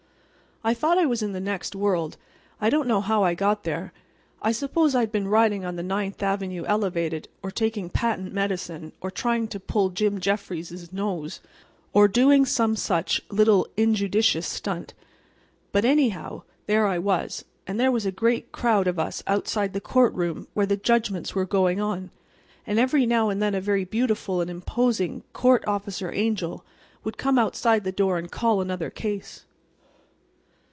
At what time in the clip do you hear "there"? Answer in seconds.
3.63-3.91, 16.67-16.85, 17.79-17.91